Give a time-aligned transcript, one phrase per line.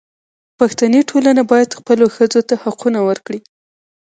[0.59, 3.39] پښتني ټولنه باید خپلو ښځو ته حقونه ورکړي.